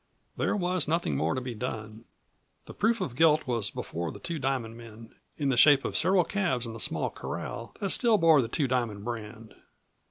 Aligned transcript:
There 0.35 0.55
was 0.55 0.87
nothing 0.87 1.15
more 1.15 1.35
to 1.35 1.41
be 1.41 1.53
done. 1.53 2.05
The 2.65 2.73
proof 2.73 3.01
of 3.01 3.15
guilt 3.15 3.45
was 3.45 3.69
before 3.69 4.11
the 4.11 4.17
Two 4.17 4.39
Diamond 4.39 4.75
men, 4.75 5.13
in 5.37 5.49
the 5.49 5.57
shape 5.57 5.85
of 5.85 5.95
several 5.95 6.23
calves 6.23 6.65
in 6.65 6.73
the 6.73 6.79
small 6.79 7.11
corral 7.11 7.75
that 7.79 7.91
still 7.91 8.17
bore 8.17 8.41
the 8.41 8.47
Two 8.47 8.67
Diamond 8.67 9.05
brand. 9.05 9.53